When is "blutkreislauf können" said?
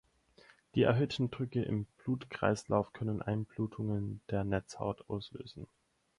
1.99-3.21